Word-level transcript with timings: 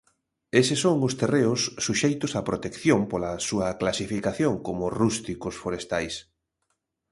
Eses 0.61 0.79
son 0.85 0.97
os 1.07 1.13
terreos 1.21 1.61
suxeitos 1.85 2.31
a 2.33 2.41
protección 2.49 2.99
pola 3.11 3.31
súa 3.47 3.67
clasificación 3.81 4.53
como 4.65 4.93
rústicos 4.99 5.55
forestais. 5.63 6.15